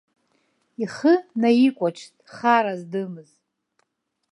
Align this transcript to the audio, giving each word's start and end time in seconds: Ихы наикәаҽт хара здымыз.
Ихы 0.83 1.13
наикәаҽт 1.39 2.15
хара 2.33 2.73
здымыз. 2.79 3.29